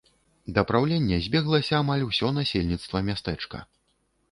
Да 0.53 0.61
праўлення 0.71 1.19
збеглася 1.25 1.77
амаль 1.83 2.07
усё 2.09 2.33
насельніцтва 2.39 3.05
мястэчка. 3.13 3.65